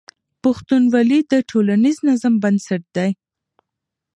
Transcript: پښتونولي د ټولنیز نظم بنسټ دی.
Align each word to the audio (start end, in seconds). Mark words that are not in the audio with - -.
پښتونولي 0.43 1.19
د 1.31 1.33
ټولنیز 1.49 1.97
نظم 2.07 2.33
بنسټ 2.43 2.83
دی. 2.95 3.09